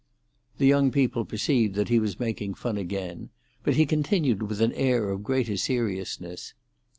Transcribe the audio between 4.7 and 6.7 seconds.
air of greater seriousness.